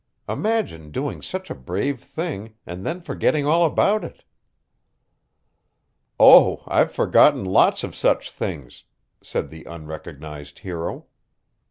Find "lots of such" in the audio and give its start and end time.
7.45-8.31